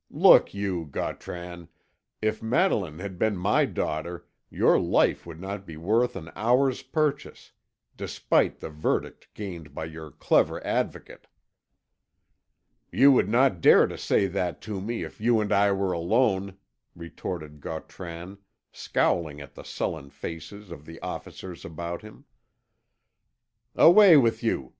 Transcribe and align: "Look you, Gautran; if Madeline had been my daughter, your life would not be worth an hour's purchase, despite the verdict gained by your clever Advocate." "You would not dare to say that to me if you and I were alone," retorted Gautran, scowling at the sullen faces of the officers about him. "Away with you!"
"Look 0.09 0.51
you, 0.51 0.85
Gautran; 0.87 1.67
if 2.23 2.41
Madeline 2.41 2.97
had 2.97 3.19
been 3.19 3.37
my 3.37 3.65
daughter, 3.65 4.25
your 4.49 4.79
life 4.79 5.27
would 5.27 5.39
not 5.39 5.63
be 5.63 5.77
worth 5.77 6.15
an 6.15 6.31
hour's 6.35 6.81
purchase, 6.81 7.51
despite 7.95 8.59
the 8.61 8.69
verdict 8.71 9.27
gained 9.35 9.75
by 9.75 9.85
your 9.85 10.09
clever 10.09 10.59
Advocate." 10.65 11.27
"You 12.91 13.11
would 13.11 13.29
not 13.29 13.61
dare 13.61 13.85
to 13.85 13.95
say 13.95 14.25
that 14.25 14.59
to 14.61 14.81
me 14.81 15.03
if 15.03 15.21
you 15.21 15.39
and 15.39 15.51
I 15.53 15.71
were 15.71 15.91
alone," 15.91 16.57
retorted 16.95 17.61
Gautran, 17.61 18.39
scowling 18.71 19.39
at 19.39 19.53
the 19.53 19.61
sullen 19.63 20.09
faces 20.09 20.71
of 20.71 20.87
the 20.87 20.99
officers 21.01 21.63
about 21.63 22.01
him. 22.01 22.25
"Away 23.75 24.17
with 24.17 24.41
you!" 24.41 24.69